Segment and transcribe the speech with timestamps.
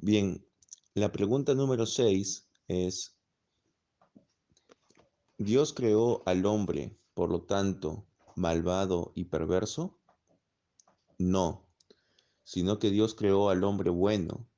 [0.00, 0.46] Bien,
[0.94, 3.18] la pregunta número 6 es,
[5.38, 8.06] ¿Dios creó al hombre, por lo tanto,
[8.36, 9.98] malvado y perverso?
[11.18, 11.66] No,
[12.44, 14.48] sino que Dios creó al hombre bueno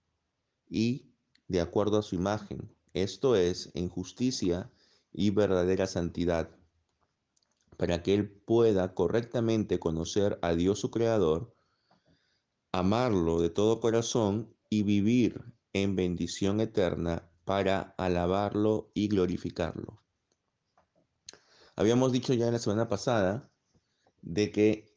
[0.69, 1.11] y
[1.49, 4.71] de acuerdo a su imagen, esto es, en justicia
[5.11, 6.55] y verdadera santidad,
[7.79, 11.57] para que él pueda correctamente conocer a Dios su Creador,
[12.73, 20.01] amarlo de todo corazón y vivir en bendición eterna para alabarlo y glorificarlo.
[21.77, 23.51] Habíamos dicho ya en la semana pasada
[24.23, 24.95] de que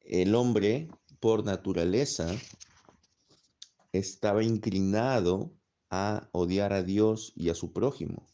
[0.00, 0.88] el hombre
[1.20, 2.28] por naturaleza
[3.92, 5.52] estaba inclinado
[5.90, 8.26] a odiar a Dios y a su prójimo.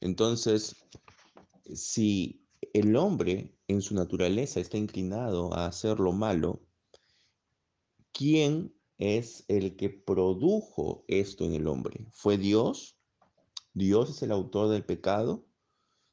[0.00, 0.76] Entonces,
[1.72, 6.60] si el hombre en su naturaleza está inclinado a hacer lo malo,
[8.12, 12.06] ¿quién es el que produjo esto en el hombre?
[12.12, 12.98] ¿Fue Dios?
[13.72, 15.46] ¿Dios es el autor del pecado?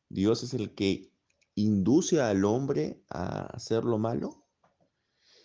[0.10, 1.12] ¿Dios es el que
[1.56, 4.46] induce al hombre a hacer lo malo?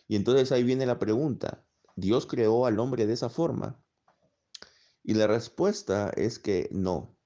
[0.08, 1.64] Y entonces ahí viene la pregunta,
[1.96, 3.82] ¿Dios creó al hombre de esa forma?
[5.02, 7.16] Y la respuesta es que no.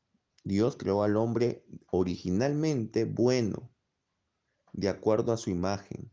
[0.45, 3.71] Dios creó al hombre originalmente bueno,
[4.73, 6.11] de acuerdo a su imagen.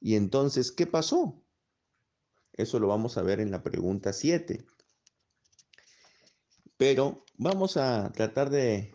[0.00, 1.39] Y entonces, ¿qué pasó?
[2.60, 4.66] Eso lo vamos a ver en la pregunta 7.
[6.76, 8.92] Pero vamos a tratar de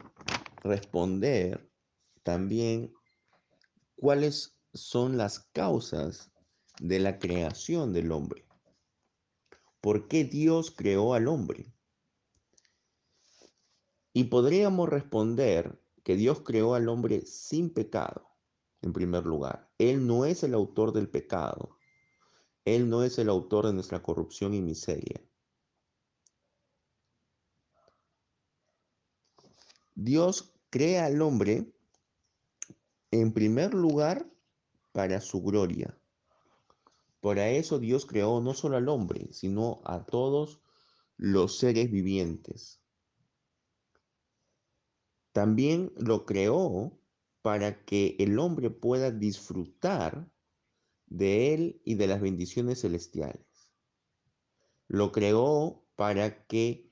[0.64, 1.72] responder
[2.24, 2.94] también
[3.96, 6.32] cuáles son las causas
[6.80, 8.46] de la creación del hombre.
[9.82, 11.74] ¿Por qué Dios creó al hombre?
[14.14, 18.30] Y podríamos responder que Dios creó al hombre sin pecado,
[18.82, 19.72] en primer lugar.
[19.80, 21.75] Él no es el autor del pecado.
[22.66, 25.22] Él no es el autor de nuestra corrupción y miseria.
[29.94, 31.72] Dios crea al hombre
[33.12, 34.30] en primer lugar
[34.92, 35.98] para su gloria.
[37.22, 40.60] Para eso Dios creó no solo al hombre, sino a todos
[41.18, 42.82] los seres vivientes.
[45.32, 46.98] También lo creó
[47.42, 50.30] para que el hombre pueda disfrutar
[51.08, 53.46] de Él y de las bendiciones celestiales.
[54.88, 56.92] Lo creó para que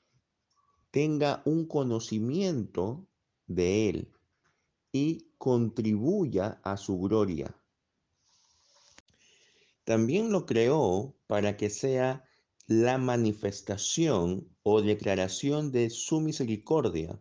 [0.91, 3.07] tenga un conocimiento
[3.47, 4.13] de Él
[4.91, 7.56] y contribuya a su gloria.
[9.84, 12.24] También lo creó para que sea
[12.68, 17.19] la manifestación o declaración de su misericordia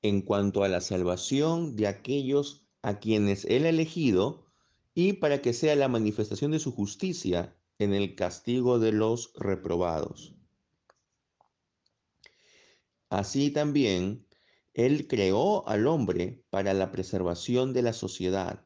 [0.00, 4.41] en cuanto a la salvación de aquellos a quienes Él ha elegido
[4.94, 10.34] y para que sea la manifestación de su justicia en el castigo de los reprobados.
[13.08, 14.26] Así también,
[14.74, 18.64] Él creó al hombre para la preservación de la sociedad,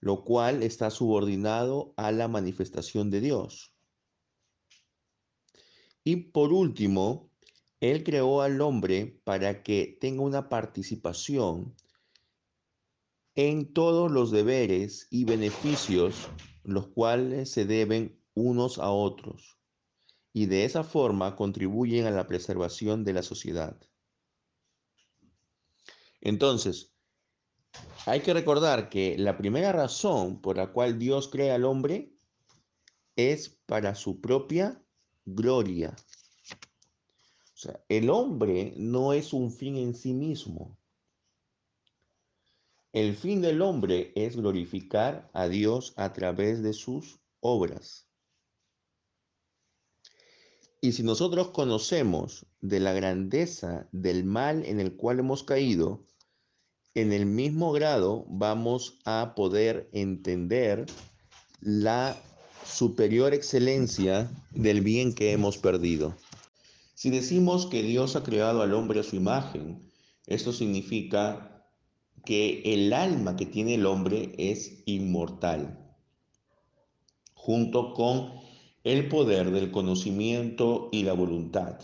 [0.00, 3.74] lo cual está subordinado a la manifestación de Dios.
[6.02, 7.30] Y por último,
[7.80, 11.74] Él creó al hombre para que tenga una participación
[13.34, 16.28] en todos los deberes y beneficios
[16.62, 19.58] los cuales se deben unos a otros
[20.32, 23.80] y de esa forma contribuyen a la preservación de la sociedad.
[26.20, 26.92] Entonces,
[28.06, 32.12] hay que recordar que la primera razón por la cual Dios crea al hombre
[33.16, 34.82] es para su propia
[35.24, 35.94] gloria.
[37.54, 40.76] O sea, el hombre no es un fin en sí mismo.
[42.94, 48.06] El fin del hombre es glorificar a Dios a través de sus obras.
[50.80, 56.06] Y si nosotros conocemos de la grandeza del mal en el cual hemos caído,
[56.94, 60.86] en el mismo grado vamos a poder entender
[61.60, 62.16] la
[62.64, 66.14] superior excelencia del bien que hemos perdido.
[66.94, 69.90] Si decimos que Dios ha creado al hombre a su imagen,
[70.26, 71.53] esto significa
[72.24, 75.78] que el alma que tiene el hombre es inmortal,
[77.34, 78.32] junto con
[78.84, 81.78] el poder del conocimiento y la voluntad.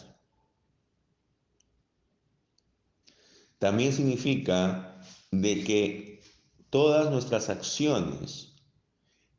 [3.58, 6.22] También significa de que
[6.70, 8.54] todas nuestras acciones,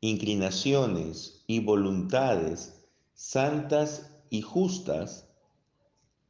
[0.00, 5.28] inclinaciones y voluntades santas y justas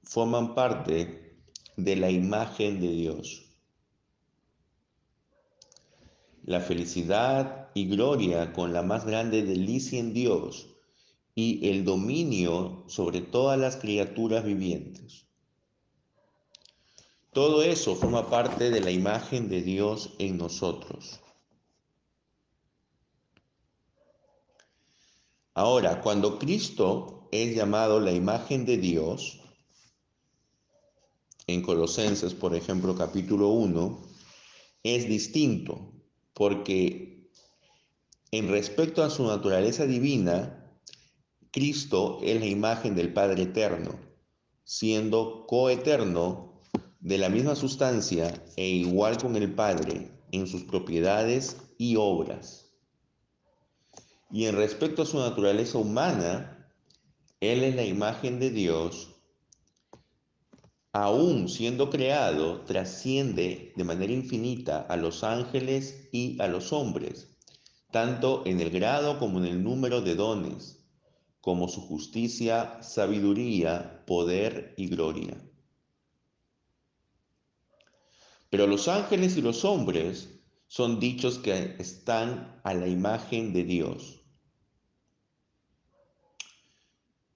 [0.03, 1.39] forman parte
[1.77, 3.52] de la imagen de Dios.
[6.44, 10.69] La felicidad y gloria con la más grande delicia en Dios
[11.35, 15.27] y el dominio sobre todas las criaturas vivientes.
[17.33, 21.21] Todo eso forma parte de la imagen de Dios en nosotros.
[25.55, 29.41] Ahora, cuando Cristo es llamado la imagen de Dios,
[31.47, 34.03] en Colosenses, por ejemplo, capítulo 1,
[34.83, 35.92] es distinto,
[36.34, 37.29] porque
[38.31, 40.58] en respecto a su naturaleza divina,
[41.50, 43.99] Cristo es la imagen del Padre Eterno,
[44.64, 46.62] siendo coeterno
[47.00, 52.73] de la misma sustancia e igual con el Padre en sus propiedades y obras.
[54.31, 56.70] Y en respecto a su naturaleza humana,
[57.40, 59.12] Él es la imagen de Dios,
[60.93, 67.35] aún siendo creado, trasciende de manera infinita a los ángeles y a los hombres,
[67.91, 70.85] tanto en el grado como en el número de dones,
[71.41, 75.37] como su justicia, sabiduría, poder y gloria.
[78.50, 80.29] Pero los ángeles y los hombres
[80.69, 84.22] son dichos que están a la imagen de Dios.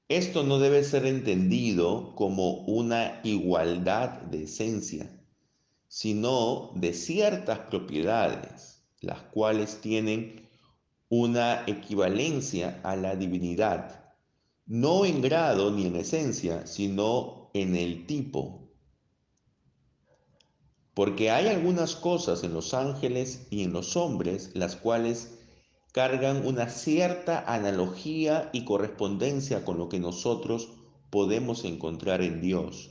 [0.08, 5.20] Esto no debe ser entendido como una igualdad de esencia,
[5.88, 10.49] sino de ciertas propiedades, las cuales tienen
[11.08, 14.14] una equivalencia a la divinidad,
[14.64, 18.70] no en grado ni en esencia, sino en el tipo.
[20.94, 25.36] Porque hay algunas cosas en los ángeles y en los hombres las cuales
[25.96, 30.69] cargan una cierta analogía y correspondencia con lo que nosotros
[31.08, 32.90] podemos encontrar en Dios,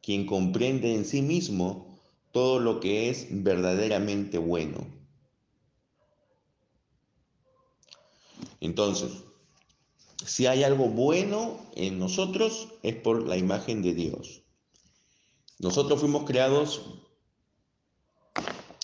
[0.00, 2.00] quien comprende en sí mismo
[2.32, 4.86] todo lo que es verdaderamente bueno.
[8.60, 9.10] Entonces,
[10.24, 14.44] si hay algo bueno en nosotros es por la imagen de Dios.
[15.58, 16.80] Nosotros fuimos creados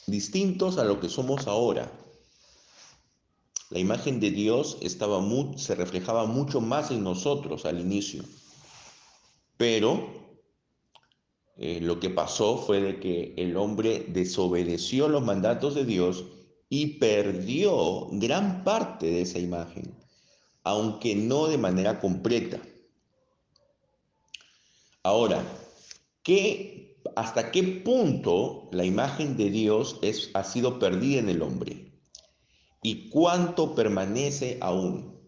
[0.06, 1.90] distintos a lo que somos ahora.
[3.70, 5.20] La imagen de Dios estaba
[5.56, 8.22] se reflejaba mucho más en nosotros al inicio.
[9.56, 10.08] Pero
[11.56, 16.24] eh, lo que pasó fue de que el hombre desobedeció los mandatos de Dios
[16.68, 19.94] y perdió gran parte de esa imagen,
[20.62, 22.60] aunque no de manera completa.
[25.02, 25.42] Ahora,
[26.22, 29.98] ¿qué, ¿hasta qué punto la imagen de Dios
[30.34, 31.85] ha sido perdida en el hombre?
[32.86, 35.18] Y cuánto permanece aún.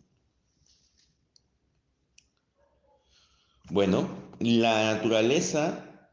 [3.69, 4.09] Bueno,
[4.39, 6.09] la naturaleza,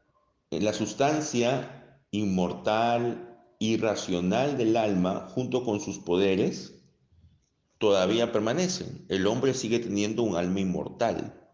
[0.50, 6.82] la sustancia inmortal, irracional del alma, junto con sus poderes,
[7.78, 9.06] todavía permanecen.
[9.08, 11.48] El hombre sigue teniendo un alma inmortal,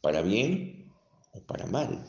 [0.00, 0.92] para bien
[1.30, 2.04] o para mal.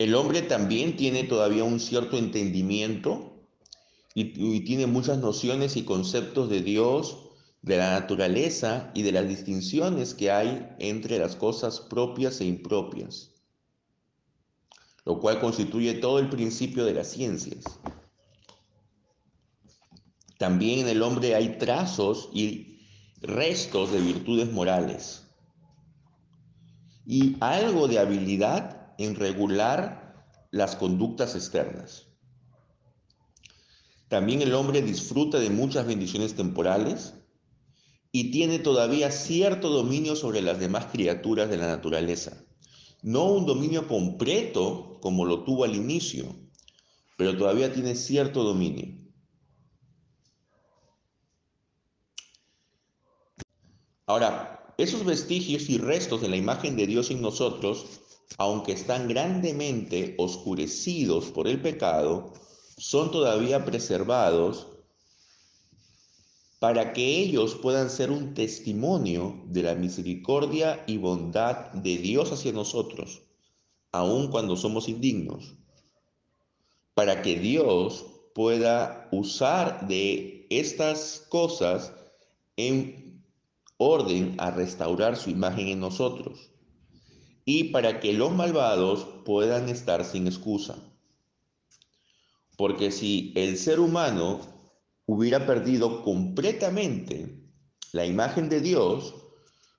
[0.00, 3.34] El hombre también tiene todavía un cierto entendimiento
[4.18, 7.18] y, tiene muchas nociones y conceptos de Dios,
[7.60, 13.34] de la naturaleza y de las distinciones que hay entre las cosas propias e impropias,
[15.04, 17.64] lo cual constituye todo el principio de las ciencias.
[20.38, 22.80] También en el hombre hay trazos y
[23.20, 25.24] restos de virtudes morales
[27.04, 32.05] y algo de habilidad en regular las conductas externas.
[34.08, 37.14] También el hombre disfruta de muchas bendiciones temporales
[38.12, 42.44] y tiene todavía cierto dominio sobre las demás criaturas de la naturaleza.
[43.02, 46.34] No un dominio completo como lo tuvo al inicio,
[47.16, 48.96] pero todavía tiene cierto dominio.
[54.06, 57.86] Ahora, esos vestigios y restos de la imagen de Dios en nosotros,
[58.38, 62.32] aunque están grandemente oscurecidos por el pecado,
[62.76, 64.66] son todavía preservados
[66.58, 72.52] para que ellos puedan ser un testimonio de la misericordia y bondad de Dios hacia
[72.52, 73.22] nosotros,
[73.92, 75.54] aun cuando somos indignos,
[76.94, 81.92] para que Dios pueda usar de estas cosas
[82.56, 83.22] en
[83.78, 86.50] orden a restaurar su imagen en nosotros
[87.44, 90.76] y para que los malvados puedan estar sin excusa.
[92.56, 94.40] Porque si el ser humano
[95.06, 97.42] hubiera perdido completamente
[97.92, 99.14] la imagen de Dios,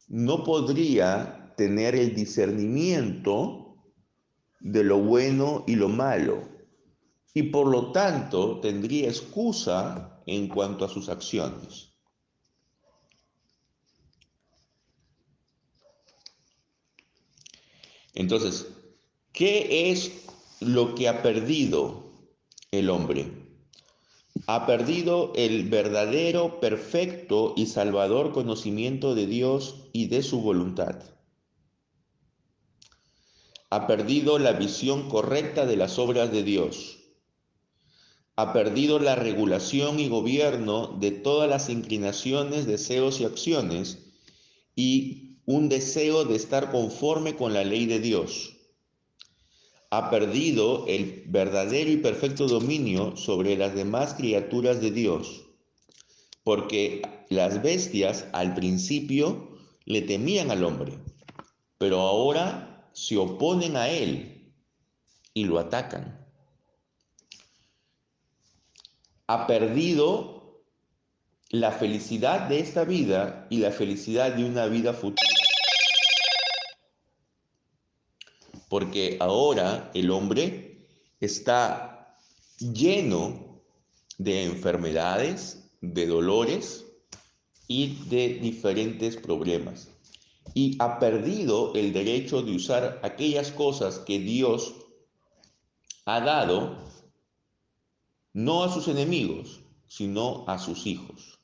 [0.08, 3.76] no podría tener el discernimiento
[4.60, 6.48] de lo bueno y lo malo.
[7.34, 11.94] Y por lo tanto tendría excusa en cuanto a sus acciones.
[18.14, 18.68] Entonces,
[19.32, 20.26] ¿qué es
[20.60, 22.07] lo que ha perdido
[22.72, 23.32] el hombre?
[24.46, 31.02] Ha perdido el verdadero, perfecto y salvador conocimiento de Dios y de su voluntad.
[33.70, 37.00] Ha perdido la visión correcta de las obras de Dios.
[38.36, 44.12] Ha perdido la regulación y gobierno de todas las inclinaciones, deseos y acciones
[44.76, 48.57] y un deseo de estar conforme con la ley de Dios
[49.90, 55.46] ha perdido el verdadero y perfecto dominio sobre las demás criaturas de Dios,
[56.44, 61.00] porque las bestias al principio le temían al hombre,
[61.78, 64.54] pero ahora se oponen a él
[65.34, 66.26] y lo atacan.
[69.28, 70.64] Ha perdido
[71.50, 75.47] la felicidad de esta vida y la felicidad de una vida futura.
[78.70, 80.88] Porque ahora el hombre
[81.20, 82.18] está
[82.60, 83.62] lleno
[84.18, 86.86] de enfermedades, de dolores
[87.68, 89.90] y de diferentes problemas.
[90.54, 94.74] Y ha perdido el derecho de usar aquellas cosas que Dios
[96.06, 96.78] ha dado
[98.34, 101.40] no a sus enemigos, sino a sus hijos.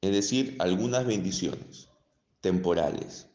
[0.00, 1.88] Es decir, algunas bendiciones
[2.40, 3.28] temporales.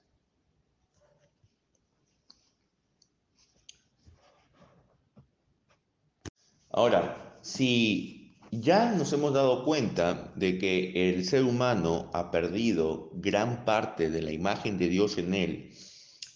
[6.73, 13.65] Ahora, si ya nos hemos dado cuenta de que el ser humano ha perdido gran
[13.65, 15.73] parte de la imagen de Dios en él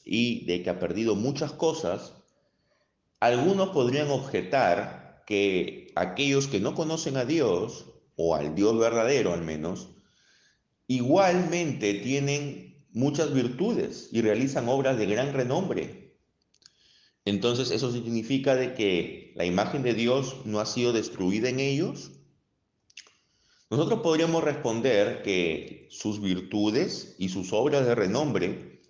[0.03, 2.13] y de que ha perdido muchas cosas,
[3.19, 9.43] algunos podrían objetar que aquellos que no conocen a Dios, o al Dios verdadero al
[9.43, 9.89] menos,
[10.87, 16.17] igualmente tienen muchas virtudes y realizan obras de gran renombre.
[17.25, 22.11] Entonces eso significa de que la imagen de Dios no ha sido destruida en ellos.
[23.69, 28.81] Nosotros podríamos responder que sus virtudes y sus obras de renombre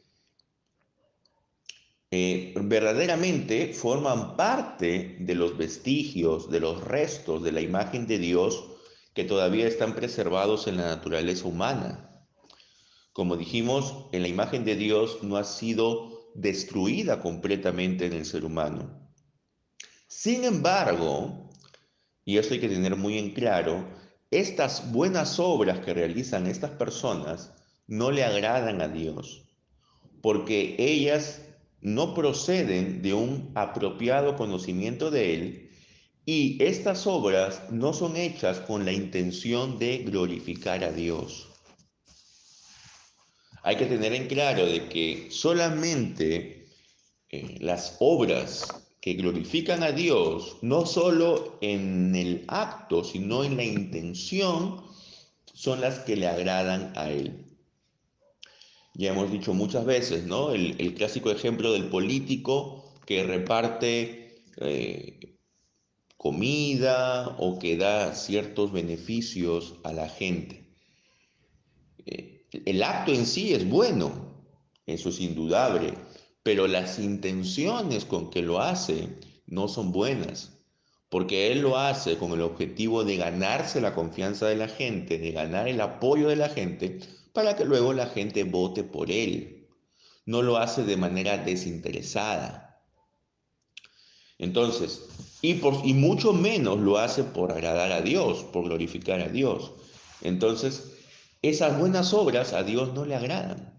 [2.12, 8.66] eh, verdaderamente forman parte de los vestigios, de los restos de la imagen de Dios
[9.16, 12.24] que todavía están preservados en la naturaleza humana.
[13.14, 18.46] Como dijimos, en la imagen de Dios no ha sido destruida completamente en el ser
[18.46, 19.04] humano.
[20.17, 21.51] Sin embargo,
[22.24, 23.86] y esto hay que tener muy en claro,
[24.31, 27.51] estas buenas obras que realizan estas personas
[27.86, 29.43] no le agradan a Dios,
[30.22, 31.41] porque ellas
[31.81, 35.69] no proceden de un apropiado conocimiento de Él
[36.25, 41.50] y estas obras no son hechas con la intención de glorificar a Dios.
[43.63, 46.67] Hay que tener en claro de que solamente
[47.29, 53.63] eh, las obras que glorifican a Dios, no solo en el acto, sino en la
[53.63, 54.81] intención,
[55.53, 57.45] son las que le agradan a Él.
[58.95, 60.53] Ya hemos dicho muchas veces, ¿no?
[60.53, 65.38] El, clásico ejemplo del político que reparte eh,
[66.17, 70.65] comida o que da ciertos beneficios a la gente.
[72.07, 74.33] Eh, el acto en sí es bueno,
[74.88, 75.93] eso es indudable,
[76.46, 79.10] pero las intenciones con que lo hace
[79.48, 80.52] no son buenas,
[81.10, 85.32] porque él lo hace con el objetivo de ganarse la confianza de la gente, de
[85.32, 87.00] ganar el apoyo de la gente,
[87.34, 89.68] para que luego la gente vote por él.
[90.28, 92.80] No lo hace de manera desinteresada.
[94.38, 95.02] Entonces,
[95.42, 99.72] y, por, y mucho menos lo hace por agradar a Dios, por glorificar a Dios.
[100.22, 100.92] Entonces,
[101.42, 103.75] esas buenas obras a Dios no le agradan.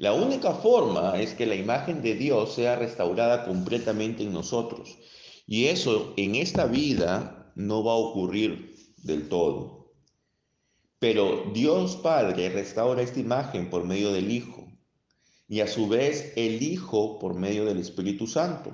[0.00, 4.96] La única forma es que la imagen de Dios sea restaurada completamente en nosotros.
[5.46, 9.92] Y eso en esta vida no va a ocurrir del todo.
[10.98, 14.66] Pero Dios Padre restaura esta imagen por medio del Hijo.
[15.48, 18.70] Y a su vez el Hijo por medio del Espíritu Santo.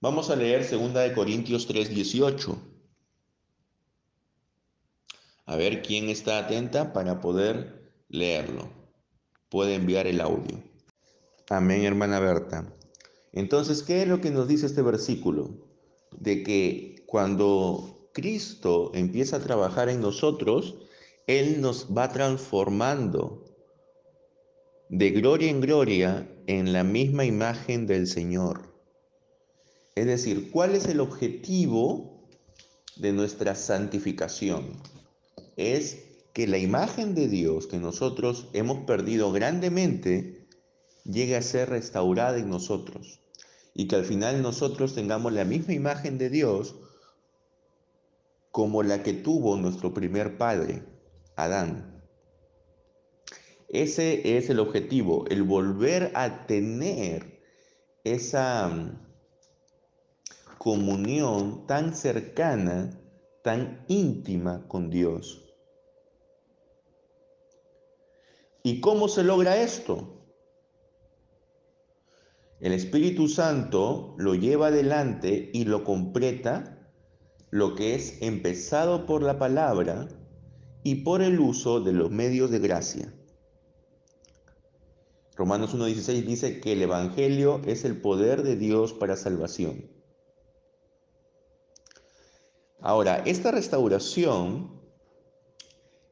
[0.00, 2.58] Vamos a leer 2 de Corintios 3:18.
[5.46, 7.79] A ver quién está atenta para poder
[8.10, 8.68] leerlo.
[9.48, 10.62] Puede enviar el audio.
[11.48, 12.72] Amén, hermana Berta.
[13.32, 15.50] Entonces, ¿qué es lo que nos dice este versículo?
[16.18, 20.76] De que cuando Cristo empieza a trabajar en nosotros,
[21.26, 23.44] Él nos va transformando
[24.88, 28.74] de gloria en gloria en la misma imagen del Señor.
[29.94, 32.26] Es decir, ¿cuál es el objetivo
[32.96, 34.82] de nuestra santificación?
[35.56, 40.46] Es que la imagen de Dios que nosotros hemos perdido grandemente
[41.04, 43.20] llegue a ser restaurada en nosotros
[43.74, 46.76] y que al final nosotros tengamos la misma imagen de Dios
[48.50, 50.84] como la que tuvo nuestro primer padre,
[51.36, 52.02] Adán.
[53.68, 57.40] Ese es el objetivo, el volver a tener
[58.02, 58.98] esa mm,
[60.58, 63.00] comunión tan cercana,
[63.44, 65.49] tan íntima con Dios.
[68.62, 70.20] ¿Y cómo se logra esto?
[72.60, 76.76] El Espíritu Santo lo lleva adelante y lo completa
[77.50, 80.08] lo que es empezado por la palabra
[80.82, 83.14] y por el uso de los medios de gracia.
[85.36, 89.90] Romanos 1.16 dice que el Evangelio es el poder de Dios para salvación.
[92.78, 94.80] Ahora, esta restauración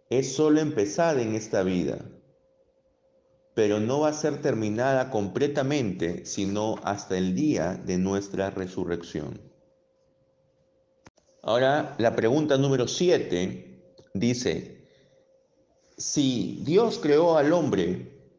[0.08, 2.10] es solo empezada en esta vida,
[3.58, 9.40] pero no va a ser terminada completamente sino hasta el día de nuestra resurrección.
[11.42, 14.86] Ahora, la pregunta número 7 dice,
[15.96, 18.30] si Dios creó al hombre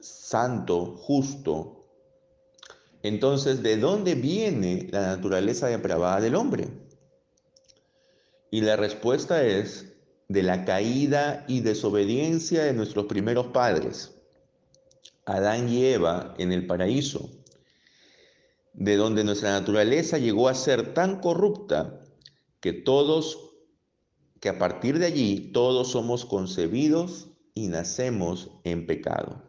[0.00, 1.86] santo, justo,
[3.02, 6.68] entonces, ¿de dónde viene la naturaleza depravada del hombre?
[8.50, 9.94] Y la respuesta es
[10.28, 14.17] de la caída y desobediencia de nuestros primeros padres,
[15.28, 17.30] Adán y Eva en el paraíso,
[18.72, 22.00] de donde nuestra naturaleza llegó a ser tan corrupta
[22.60, 23.38] que todos,
[24.40, 29.42] que a partir de allí todos somos concebidos y nacemos en pecado.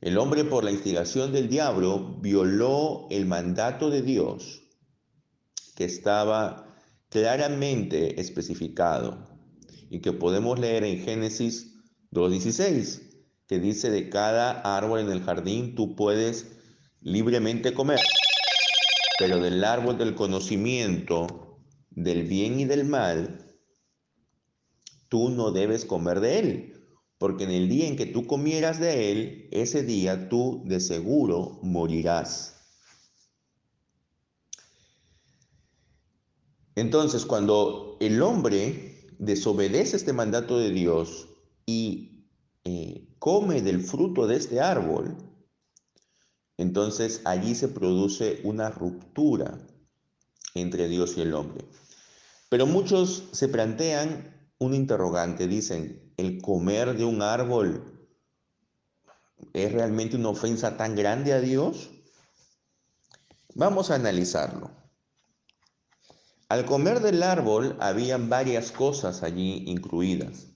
[0.00, 4.62] El hombre por la instigación del diablo violó el mandato de Dios
[5.74, 6.72] que estaba
[7.08, 9.26] claramente especificado
[9.90, 11.73] y que podemos leer en Génesis
[12.14, 13.02] 2.16,
[13.46, 16.46] que dice de cada árbol en el jardín tú puedes
[17.02, 18.00] libremente comer
[19.18, 23.56] pero del árbol del conocimiento del bien y del mal,
[25.08, 29.12] tú no debes comer de él, porque en el día en que tú comieras de
[29.12, 32.50] él, ese día tú de seguro morirás.
[36.74, 41.28] Entonces, cuando el hombre desobedece este mandato de Dios
[41.66, 42.26] y
[42.64, 45.16] eh, come del fruto de este árbol,
[46.56, 49.58] entonces allí se produce una ruptura
[50.54, 51.64] entre Dios y el hombre.
[52.48, 58.08] Pero muchos se plantean un interrogante, dicen, ¿el comer de un árbol
[59.52, 61.90] es realmente una ofensa tan grande a Dios?
[63.54, 64.70] Vamos a analizarlo.
[66.48, 70.53] Al comer del árbol habían varias cosas allí incluidas.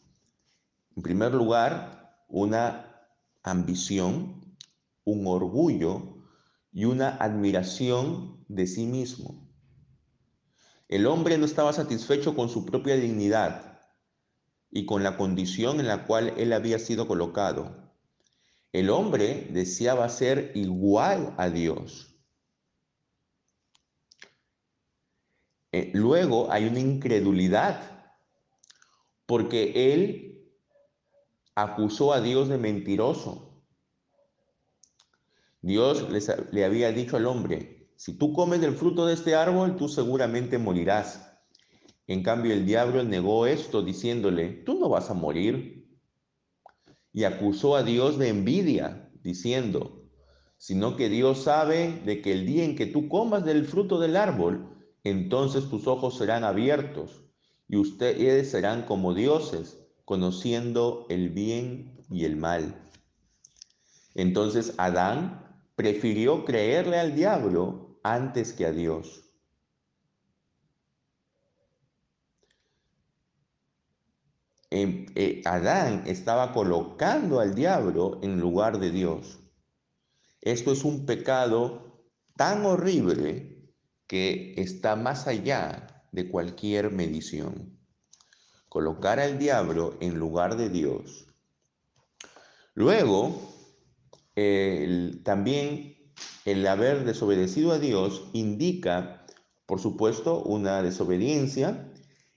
[0.99, 3.07] En primer lugar, una
[3.45, 4.57] ambición
[5.05, 6.25] un orgullo
[6.73, 9.49] y una admiración de sí mismo.
[10.89, 13.81] El hombre no estaba satisfecho con su propia dignidad
[14.73, 17.95] y con la condición en la cual él había sido colocado.
[18.73, 22.13] El hombre deseaba ser igual a Dios.
[25.71, 28.17] Eh, luego hay una incredulidad,
[29.27, 30.28] porque él
[31.63, 33.65] acusó a Dios de mentiroso.
[35.61, 36.07] Dios
[36.53, 40.57] le había dicho al hombre, si tú comes del fruto de este árbol, tú seguramente
[40.59, 41.37] morirás.
[42.07, 45.99] En cambio, el diablo negó esto diciéndole, tú no vas a morir.
[47.13, 50.09] Y acusó a Dios de envidia, diciendo,
[50.59, 54.17] sino que Dios sabe de que el día en que tú comas del fruto del
[54.17, 57.25] árbol, entonces tus ojos serán abiertos
[57.67, 62.83] y ustedes serán como dioses, conociendo el bien y el mal.
[64.15, 69.23] Entonces Adán prefirió creerle al diablo antes que a Dios.
[74.71, 79.41] Eh, Adán estaba colocando al diablo en lugar de Dios.
[80.41, 82.03] Esto es un pecado
[82.35, 83.75] tan horrible
[84.07, 87.78] que está más allá de cualquier medición.
[88.69, 91.27] Colocar al diablo en lugar de Dios.
[92.75, 93.35] Luego,
[95.25, 96.13] también
[96.45, 99.27] el haber desobedecido a Dios indica,
[99.67, 101.93] por supuesto, una desobediencia,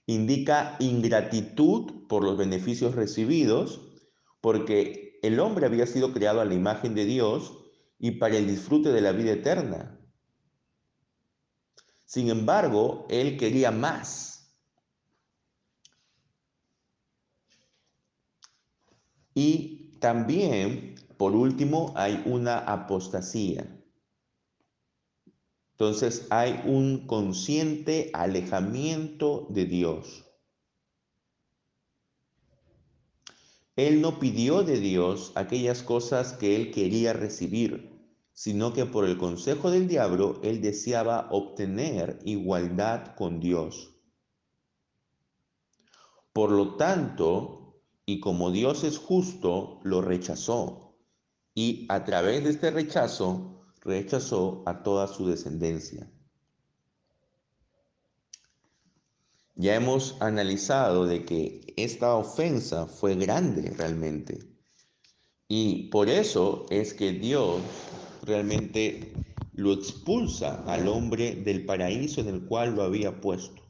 [0.06, 3.80] indica ingratitud por los beneficios recibidos,
[4.40, 7.58] porque el hombre había sido creado a la imagen de Dios
[7.98, 9.98] y para el disfrute de la vida eterna.
[12.04, 14.31] Sin embargo, él quería más.
[19.34, 23.66] Y también, por último, hay una apostasía.
[25.72, 30.24] Entonces hay un consciente alejamiento de Dios.
[33.74, 37.90] Él no pidió de Dios aquellas cosas que él quería recibir,
[38.34, 43.94] sino que por el consejo del diablo él deseaba obtener igualdad con Dios.
[46.32, 47.61] Por lo tanto,
[48.12, 50.98] y como Dios es justo, lo rechazó.
[51.54, 56.12] Y a través de este rechazo, rechazó a toda su descendencia.
[59.54, 64.40] Ya hemos analizado de que esta ofensa fue grande realmente.
[65.48, 67.62] Y por eso es que Dios
[68.24, 69.14] realmente
[69.54, 73.61] lo expulsa al hombre del paraíso en el cual lo había puesto.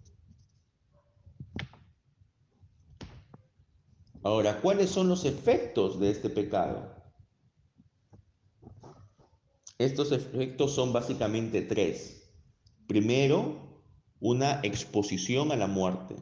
[4.25, 6.95] Ahora, ¿cuáles son los efectos de este pecado?
[9.79, 12.31] Estos efectos son básicamente tres.
[12.87, 13.83] Primero,
[14.21, 16.15] una exposición a la muerte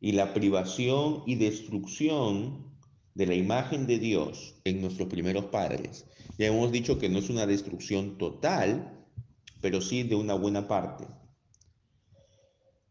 [0.00, 2.72] y la privación y destrucción
[3.14, 6.06] de la imagen de Dios en nuestros primeros padres.
[6.38, 9.06] Ya hemos dicho que no es una destrucción total,
[9.60, 11.04] pero sí de una buena parte.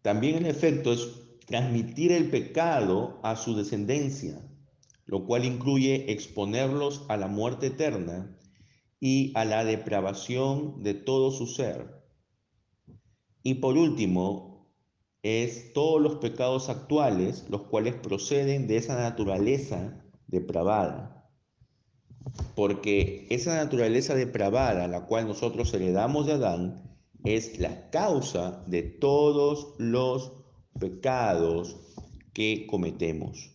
[0.02, 1.08] También el efecto es
[1.46, 4.42] transmitir el pecado a su descendencia,
[5.06, 8.38] lo cual incluye exponerlos a la muerte eterna
[9.00, 12.02] y a la depravación de todo su ser
[13.44, 14.70] y por último,
[15.24, 21.30] es todos los pecados actuales, los cuales proceden de esa naturaleza depravada.
[22.56, 29.76] Porque esa naturaleza depravada, la cual nosotros heredamos de Adán, es la causa de todos
[29.78, 30.41] los
[30.80, 31.76] pecados
[32.34, 33.52] que cometemos.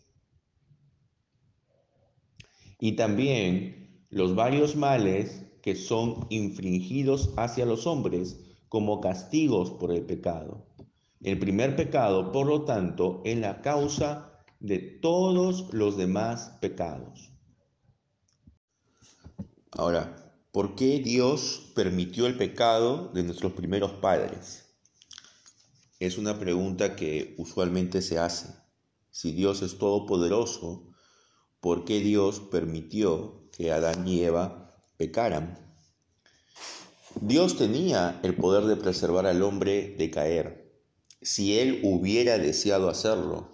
[2.78, 10.02] Y también los varios males que son infringidos hacia los hombres como castigos por el
[10.02, 10.66] pecado.
[11.22, 17.32] El primer pecado, por lo tanto, es la causa de todos los demás pecados.
[19.72, 24.65] Ahora, ¿por qué Dios permitió el pecado de nuestros primeros padres?
[25.98, 28.48] Es una pregunta que usualmente se hace.
[29.10, 30.92] Si Dios es todopoderoso,
[31.60, 35.66] ¿por qué Dios permitió que Adán y Eva pecaran?
[37.22, 40.82] Dios tenía el poder de preservar al hombre de caer,
[41.22, 43.50] si él hubiera deseado hacerlo,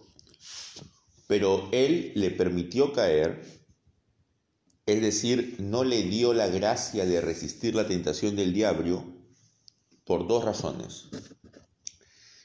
[1.28, 3.40] pero él le permitió caer,
[4.84, 9.04] es decir, no le dio la gracia de resistir la tentación del diablo
[10.04, 11.08] por dos razones.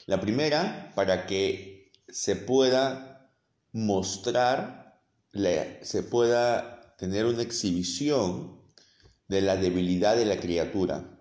[0.07, 3.29] La primera, para que se pueda
[3.73, 5.01] mostrar,
[5.33, 8.61] se pueda tener una exhibición
[9.27, 11.19] de la debilidad de la criatura,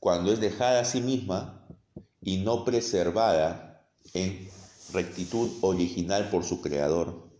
[0.00, 1.68] cuando es dejada a sí misma
[2.20, 4.48] y no preservada en
[4.92, 7.30] rectitud original por su creador.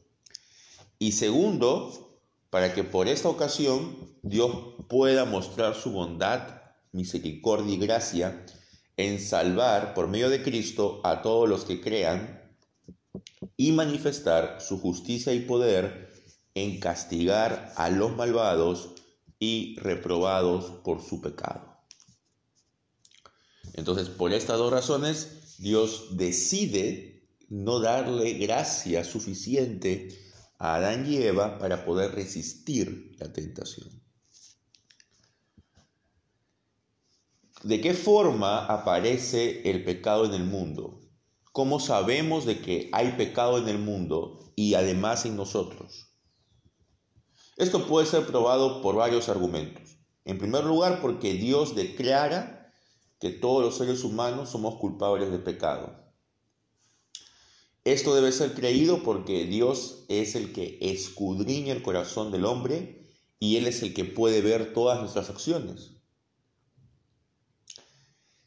[1.01, 6.63] Y segundo, para que por esta ocasión Dios pueda mostrar su bondad,
[6.93, 8.47] misericordia y gracia
[8.97, 12.43] en salvar por medio de Cristo a todos los que crean
[13.57, 16.13] y manifestar su justicia y poder
[16.55, 18.95] en castigar a los malvados
[19.39, 21.75] y reprobados por su pecado.
[23.75, 30.09] Entonces, por estas dos razones, Dios decide no darle gracia suficiente
[30.59, 34.04] a Adán y Eva para poder resistir la tentación.
[37.65, 41.01] ¿De qué forma aparece el pecado en el mundo?
[41.51, 46.15] ¿Cómo sabemos de que hay pecado en el mundo y además en nosotros?
[47.57, 49.97] Esto puede ser probado por varios argumentos.
[50.27, 52.71] En primer lugar, porque Dios declara
[53.19, 56.13] que todos los seres humanos somos culpables de pecado.
[57.85, 63.57] Esto debe ser creído porque Dios es el que escudriña el corazón del hombre y
[63.57, 65.94] Él es el que puede ver todas nuestras acciones.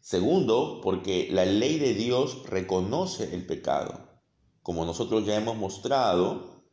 [0.08, 4.22] Segundo, porque la ley de Dios reconoce el pecado.
[4.64, 6.64] Como nosotros ya hemos mostrado,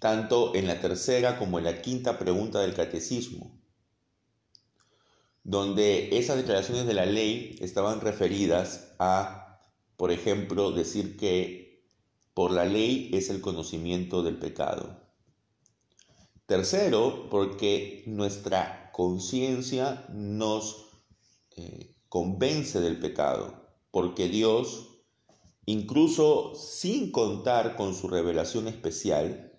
[0.00, 3.62] tanto en la tercera como en la quinta pregunta del catecismo,
[5.44, 9.60] donde esas declaraciones de la ley estaban referidas a,
[9.96, 11.86] por ejemplo, decir que
[12.34, 15.00] por la ley es el conocimiento del pecado.
[16.46, 20.88] Tercero, porque nuestra conciencia nos
[21.56, 23.54] eh, convence del pecado,
[23.90, 24.98] porque Dios,
[25.64, 29.58] incluso sin contar con su revelación especial,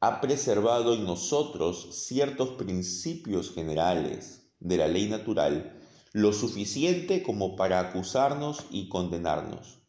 [0.00, 5.78] ha preservado en nosotros ciertos principios generales de la ley natural,
[6.14, 9.82] lo suficiente como para acusarnos y condenarnos.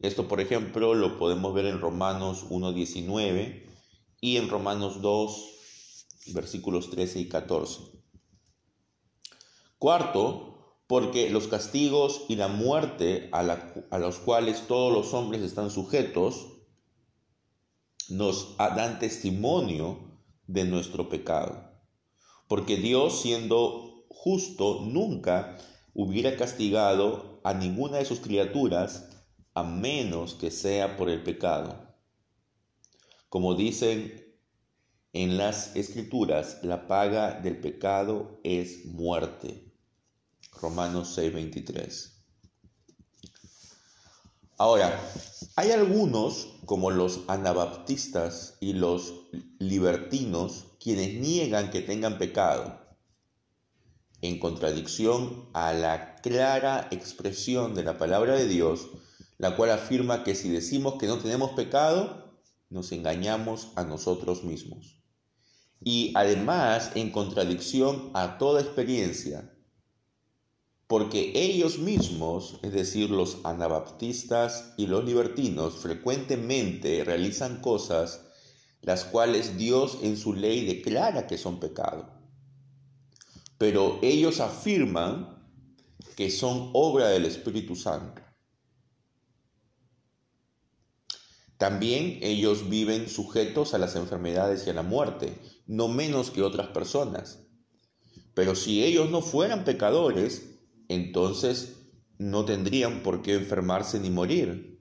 [0.00, 3.70] Esto, por ejemplo, lo podemos ver en Romanos 1.19
[4.20, 5.46] y en Romanos 2,
[6.34, 7.84] versículos 13 y 14.
[9.78, 10.51] Cuarto,
[10.92, 13.40] porque los castigos y la muerte a,
[13.90, 16.48] a los cuales todos los hombres están sujetos
[18.10, 21.80] nos dan testimonio de nuestro pecado.
[22.46, 25.56] Porque Dios, siendo justo, nunca
[25.94, 29.08] hubiera castigado a ninguna de sus criaturas
[29.54, 31.74] a menos que sea por el pecado.
[33.30, 34.36] Como dicen
[35.14, 39.71] en las escrituras, la paga del pecado es muerte.
[40.62, 42.12] Romanos 6:23.
[44.56, 44.96] Ahora,
[45.56, 49.12] hay algunos, como los anabaptistas y los
[49.58, 52.78] libertinos, quienes niegan que tengan pecado,
[54.20, 58.86] en contradicción a la clara expresión de la palabra de Dios,
[59.38, 62.38] la cual afirma que si decimos que no tenemos pecado,
[62.70, 64.96] nos engañamos a nosotros mismos.
[65.82, 69.51] Y además en contradicción a toda experiencia,
[70.92, 78.26] porque ellos mismos, es decir, los anabaptistas y los libertinos, frecuentemente realizan cosas
[78.82, 82.12] las cuales Dios en su ley declara que son pecado.
[83.56, 85.42] Pero ellos afirman
[86.14, 88.20] que son obra del Espíritu Santo.
[91.56, 96.66] También ellos viven sujetos a las enfermedades y a la muerte, no menos que otras
[96.66, 97.46] personas.
[98.34, 100.51] Pero si ellos no fueran pecadores,
[100.88, 101.82] entonces
[102.18, 104.80] no tendrían por qué enfermarse ni morir,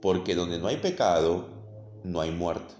[0.00, 2.74] porque donde no hay pecado, no hay muerte.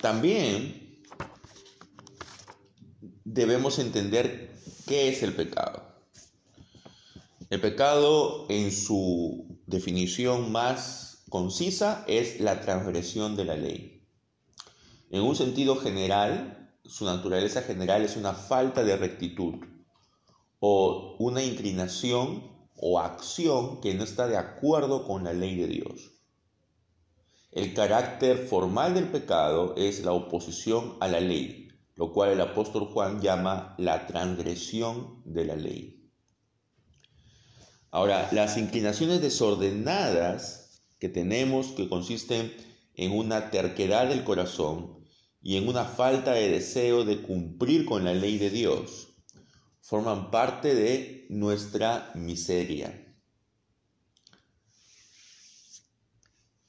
[0.00, 1.02] También
[3.24, 4.54] debemos entender
[4.86, 5.82] qué es el pecado.
[7.50, 14.06] El pecado en su definición más concisa es la transgresión de la ley.
[15.10, 16.57] En un sentido general,
[16.88, 19.56] su naturaleza general es una falta de rectitud
[20.58, 26.12] o una inclinación o acción que no está de acuerdo con la ley de Dios.
[27.52, 32.86] El carácter formal del pecado es la oposición a la ley, lo cual el apóstol
[32.86, 36.10] Juan llama la transgresión de la ley.
[37.90, 42.52] Ahora, las inclinaciones desordenadas que tenemos, que consisten
[42.94, 44.97] en una terquedad del corazón
[45.48, 49.14] y en una falta de deseo de cumplir con la ley de Dios,
[49.80, 53.16] forman parte de nuestra miseria.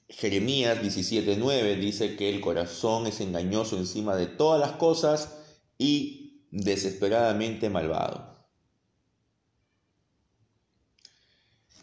[0.07, 5.43] Jeremías 17:9 dice que el corazón es engañoso encima de todas las cosas
[5.77, 8.47] y desesperadamente malvado.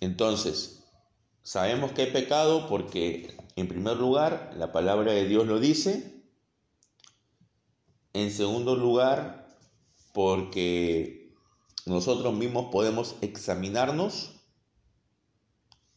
[0.00, 0.82] Entonces,
[1.42, 6.15] sabemos que hay pecado porque, en primer lugar, la palabra de Dios lo dice.
[8.16, 9.46] En segundo lugar,
[10.14, 11.34] porque
[11.84, 14.40] nosotros mismos podemos examinarnos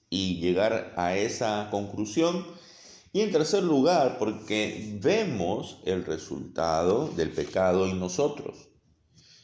[0.10, 2.46] y llegar a esa conclusión.
[3.14, 8.68] Y en tercer lugar, porque vemos el resultado del pecado en nosotros.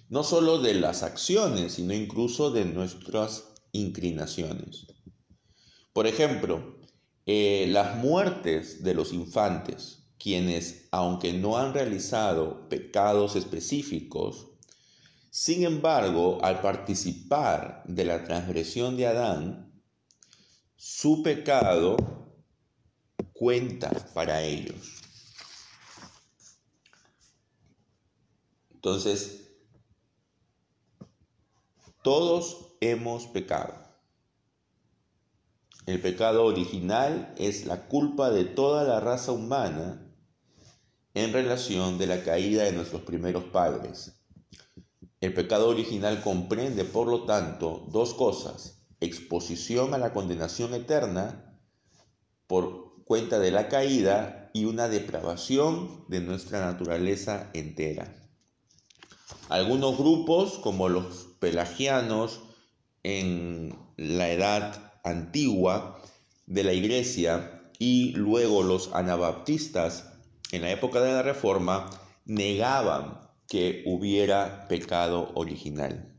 [0.09, 4.85] No solo de las acciones, sino incluso de nuestras inclinaciones.
[5.93, 6.75] Por ejemplo,
[7.25, 14.47] eh, las muertes de los infantes, quienes, aunque no han realizado pecados específicos,
[15.29, 19.73] sin embargo, al participar de la transgresión de Adán,
[20.77, 21.97] su pecado
[23.33, 25.01] cuenta para ellos.
[28.73, 29.49] Entonces,
[32.03, 33.73] todos hemos pecado.
[35.87, 40.01] El pecado original es la culpa de toda la raza humana
[41.15, 44.21] en relación de la caída de nuestros primeros padres.
[45.21, 48.83] El pecado original comprende, por lo tanto, dos cosas.
[48.99, 51.57] Exposición a la condenación eterna
[52.47, 58.13] por cuenta de la caída y una depravación de nuestra naturaleza entera.
[59.47, 62.41] Algunos grupos, como los pelagianos
[63.03, 66.01] en la edad antigua
[66.45, 70.14] de la iglesia y luego los anabaptistas
[70.51, 71.89] en la época de la Reforma
[72.25, 76.13] negaban que hubiera pecado original.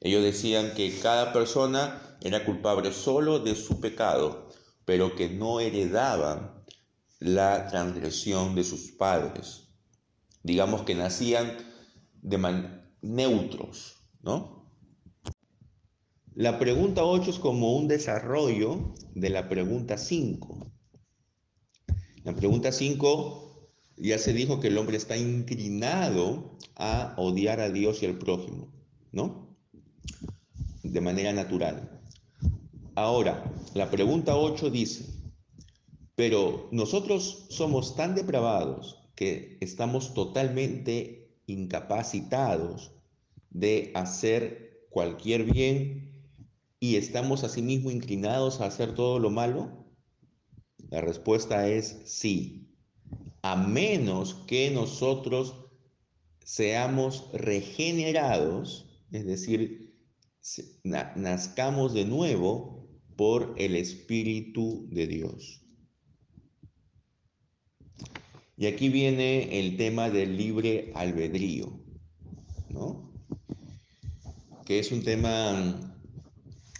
[0.00, 4.48] Ellos decían que cada persona era culpable solo de su pecado,
[4.84, 6.64] pero que no heredaban
[7.18, 9.68] la transgresión de sus padres.
[10.42, 11.56] Digamos que nacían
[12.22, 12.38] de
[13.02, 14.58] neutros, ¿no?
[16.34, 20.70] La pregunta 8 es como un desarrollo de la pregunta 5.
[22.28, 28.02] La pregunta 5 ya se dijo que el hombre está inclinado a odiar a Dios
[28.02, 28.70] y al prójimo,
[29.12, 29.56] ¿no?
[30.82, 32.02] De manera natural.
[32.96, 35.06] Ahora, la pregunta 8 dice,
[36.16, 42.92] pero nosotros somos tan depravados que estamos totalmente incapacitados
[43.48, 46.30] de hacer cualquier bien
[46.78, 49.77] y estamos asimismo inclinados a hacer todo lo malo?
[50.90, 52.68] La respuesta es sí,
[53.42, 55.54] a menos que nosotros
[56.44, 59.94] seamos regenerados, es decir,
[61.14, 65.62] nazcamos de nuevo por el Espíritu de Dios.
[68.56, 71.78] Y aquí viene el tema del libre albedrío,
[72.70, 73.12] ¿no?
[74.64, 75.80] Que es un tema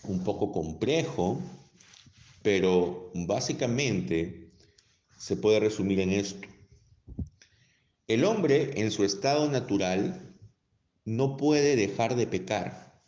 [0.05, 1.41] un poco complejo,
[2.49, 4.55] pero básicamente
[5.19, 6.49] se puede resumir en esto.
[8.07, 10.35] El hombre en su estado natural
[11.05, 13.03] no puede dejar de pecar.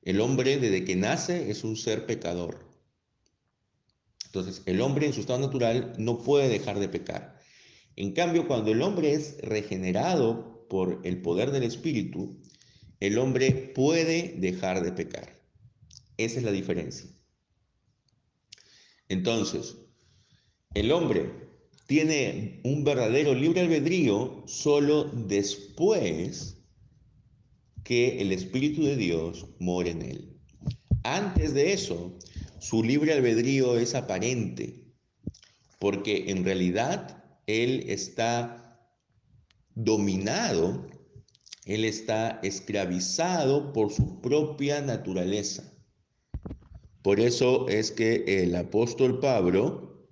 [0.00, 2.66] El hombre desde que nace es un ser pecador.
[4.24, 7.38] Entonces, el hombre en su estado natural no puede dejar de pecar.
[7.96, 12.40] En cambio, cuando el hombre es regenerado por el poder del Espíritu,
[12.98, 15.39] el hombre puede dejar de pecar.
[16.24, 17.10] Esa es la diferencia.
[19.08, 19.76] Entonces,
[20.74, 21.30] el hombre
[21.86, 26.58] tiene un verdadero libre albedrío solo después
[27.82, 30.40] que el Espíritu de Dios more en él.
[31.02, 32.18] Antes de eso,
[32.60, 34.84] su libre albedrío es aparente,
[35.78, 38.78] porque en realidad él está
[39.74, 40.86] dominado
[41.70, 45.69] él está esclavizado por su propia naturaleza.
[47.02, 50.08] Por eso es que el apóstol Pablo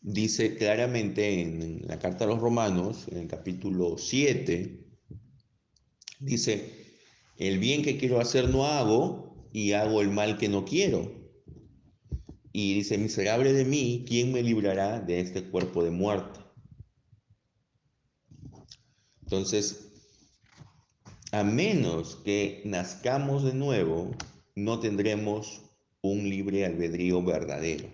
[0.00, 4.86] dice claramente en la carta a los romanos, en el capítulo 7,
[6.20, 6.72] dice,
[7.36, 11.20] el bien que quiero hacer no hago y hago el mal que no quiero.
[12.52, 16.40] Y dice, miserable de mí, ¿quién me librará de este cuerpo de muerte?
[19.22, 19.92] Entonces,
[21.32, 24.10] a menos que nazcamos de nuevo,
[24.64, 25.62] no tendremos
[26.02, 27.88] un libre albedrío verdadero,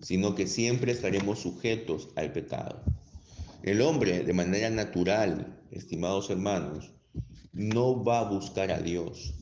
[0.00, 2.82] sino que siempre estaremos sujetos al pecado.
[3.62, 6.92] El hombre, de manera natural, estimados hermanos,
[7.52, 9.34] no va a buscar a Dios.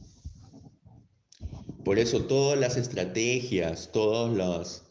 [1.84, 4.86] Por eso todas las estrategias, todas las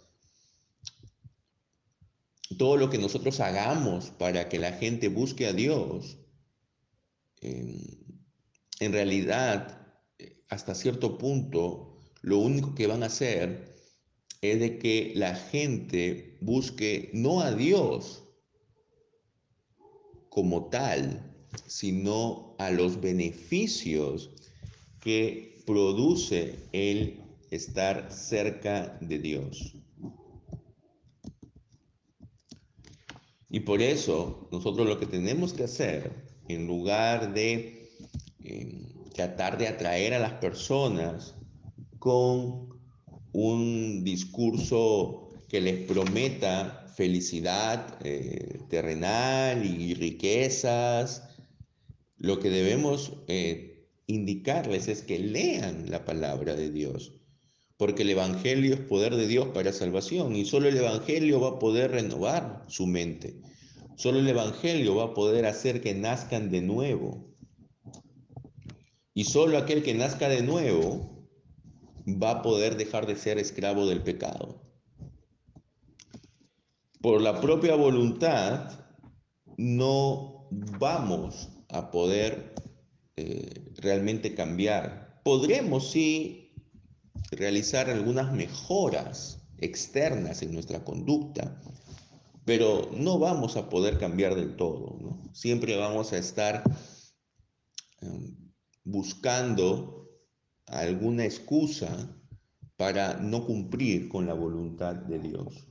[2.57, 6.17] todo lo que nosotros hagamos para que la gente busque a Dios
[7.41, 9.78] en realidad,
[10.49, 13.75] hasta cierto punto, lo único que van a hacer
[14.41, 18.23] es de que la gente busque no a Dios
[20.29, 24.31] como tal, sino a los beneficios
[25.01, 29.75] que produce el estar cerca de Dios.
[33.49, 36.11] Y por eso nosotros lo que tenemos que hacer
[36.47, 37.89] en lugar de
[38.43, 41.35] eh, tratar de atraer a las personas
[41.99, 42.69] con
[43.33, 51.35] un discurso que les prometa felicidad eh, terrenal y riquezas,
[52.17, 57.11] lo que debemos eh, indicarles es que lean la palabra de Dios,
[57.75, 61.59] porque el Evangelio es poder de Dios para salvación y solo el Evangelio va a
[61.59, 63.41] poder renovar su mente.
[63.97, 67.28] Solo el Evangelio va a poder hacer que nazcan de nuevo.
[69.19, 71.27] Y solo aquel que nazca de nuevo
[72.07, 74.61] va a poder dejar de ser esclavo del pecado.
[77.01, 78.79] Por la propia voluntad
[79.57, 82.55] no vamos a poder
[83.17, 85.21] eh, realmente cambiar.
[85.25, 86.53] Podremos sí
[87.31, 91.61] realizar algunas mejoras externas en nuestra conducta,
[92.45, 94.97] pero no vamos a poder cambiar del todo.
[95.33, 96.63] Siempre vamos a estar
[97.99, 98.38] em,
[98.89, 100.09] buscando
[100.65, 102.15] alguna excusa
[102.75, 105.67] para no cumplir con la voluntad de Dios.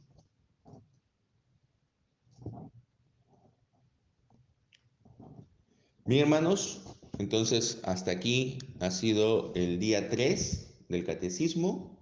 [6.05, 6.83] Bien, hermanos,
[7.19, 11.99] entonces hasta aquí ha sido el día 3 del catecismo.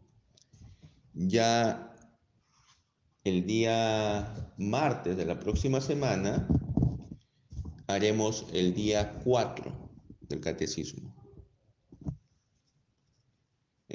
[1.15, 1.93] Ya
[3.25, 6.47] el día martes de la próxima semana
[7.87, 9.91] haremos el día 4
[10.29, 11.06] del catecismo.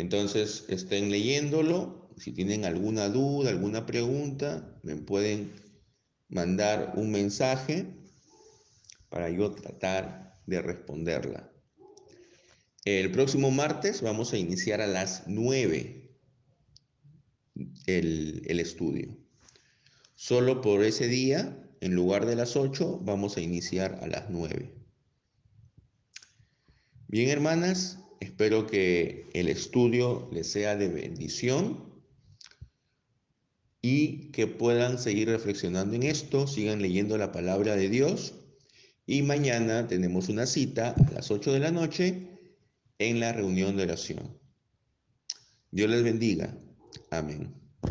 [0.02, 2.10] Entonces estén leyéndolo.
[2.18, 5.52] Si tienen alguna duda, alguna pregunta, me pueden
[6.28, 7.86] mandar un mensaje
[9.10, 11.52] para yo tratar de responderla.
[12.84, 16.18] El próximo martes vamos a iniciar a las 9
[17.86, 19.16] el, estudio.
[20.16, 24.74] Solo por ese día, en lugar de las 8, vamos a iniciar a las 9.
[27.08, 31.92] Bien, hermanas, espero que el estudio les sea de bendición
[33.82, 38.36] y que puedan seguir reflexionando en esto, sigan leyendo la palabra de Dios
[39.06, 42.30] y mañana tenemos una cita a las 8 de la noche
[43.00, 44.40] en la reunión de oración.
[45.72, 46.56] Dios les bendiga.
[47.10, 47.61] Amén.